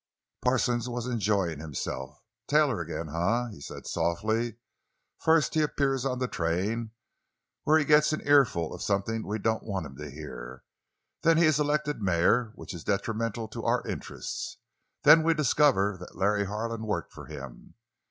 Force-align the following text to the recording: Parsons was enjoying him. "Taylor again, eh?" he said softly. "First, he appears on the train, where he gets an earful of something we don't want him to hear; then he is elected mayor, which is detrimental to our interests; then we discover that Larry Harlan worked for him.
Parsons 0.41 0.89
was 0.89 1.05
enjoying 1.05 1.59
him. 1.59 1.73
"Taylor 2.47 2.81
again, 2.81 3.07
eh?" 3.09 3.49
he 3.51 3.61
said 3.61 3.85
softly. 3.85 4.57
"First, 5.19 5.53
he 5.53 5.61
appears 5.61 6.05
on 6.05 6.17
the 6.17 6.27
train, 6.27 6.89
where 7.65 7.77
he 7.77 7.85
gets 7.85 8.11
an 8.11 8.21
earful 8.27 8.73
of 8.73 8.81
something 8.81 9.21
we 9.23 9.37
don't 9.37 9.61
want 9.61 9.85
him 9.85 9.95
to 9.97 10.09
hear; 10.09 10.63
then 11.21 11.37
he 11.37 11.45
is 11.45 11.59
elected 11.59 12.01
mayor, 12.01 12.51
which 12.55 12.73
is 12.73 12.83
detrimental 12.83 13.47
to 13.49 13.63
our 13.63 13.85
interests; 13.87 14.57
then 15.03 15.21
we 15.21 15.35
discover 15.35 15.97
that 15.99 16.15
Larry 16.17 16.45
Harlan 16.45 16.87
worked 16.87 17.13
for 17.13 17.27
him. 17.27 17.75